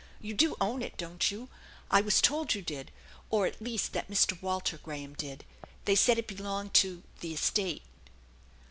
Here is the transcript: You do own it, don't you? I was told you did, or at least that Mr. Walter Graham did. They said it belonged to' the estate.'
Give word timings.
You 0.19 0.33
do 0.33 0.55
own 0.59 0.81
it, 0.81 0.97
don't 0.97 1.29
you? 1.29 1.47
I 1.91 2.01
was 2.01 2.21
told 2.23 2.55
you 2.55 2.63
did, 2.63 2.89
or 3.29 3.45
at 3.45 3.61
least 3.61 3.93
that 3.93 4.09
Mr. 4.09 4.41
Walter 4.41 4.79
Graham 4.79 5.13
did. 5.13 5.45
They 5.85 5.93
said 5.93 6.17
it 6.17 6.25
belonged 6.25 6.73
to' 6.73 7.03
the 7.21 7.35
estate.' 7.35 7.83